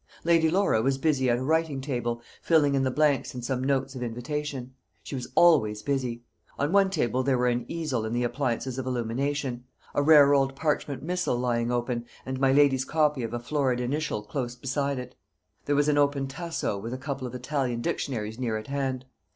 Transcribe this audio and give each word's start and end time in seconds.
Lady 0.23 0.49
Laura 0.49 0.81
was 0.81 0.97
busy 0.97 1.29
at 1.29 1.37
a 1.37 1.43
writing 1.43 1.79
table, 1.79 2.23
filling 2.41 2.73
in 2.73 2.81
the 2.81 2.89
blanks 2.89 3.35
in 3.35 3.43
some 3.43 3.63
notes 3.63 3.93
of 3.93 4.01
invitation. 4.01 4.73
She 5.03 5.13
was 5.13 5.27
always 5.35 5.83
busy. 5.83 6.23
On 6.57 6.71
one 6.71 6.89
table 6.89 7.21
there 7.21 7.37
were 7.37 7.45
an 7.49 7.65
easel 7.67 8.03
and 8.03 8.15
the 8.15 8.23
appliances 8.23 8.79
of 8.79 8.87
illumination; 8.87 9.63
a 9.93 10.01
rare 10.01 10.33
old 10.33 10.55
parchment 10.55 11.03
Missal 11.03 11.37
lying 11.37 11.71
open, 11.71 12.05
and 12.25 12.39
my 12.39 12.51
lady's 12.51 12.83
copy 12.83 13.21
of 13.21 13.31
a 13.31 13.39
florid 13.39 13.79
initial 13.79 14.23
close 14.23 14.55
beside 14.55 14.97
it. 14.97 15.01
On 15.01 15.03
a 15.03 15.03
small 15.03 15.03
reading 15.03 15.05
desk 15.59 15.65
there 15.65 15.75
was 15.75 15.87
an 15.87 15.97
open 15.99 16.27
Tasso 16.27 16.79
with 16.79 16.93
a 16.95 16.97
couple 16.97 17.27
of 17.27 17.35
Italian 17.35 17.81
dictionaries 17.81 18.39
near 18.39 18.57
at 18.57 18.65
hand. 18.65 19.05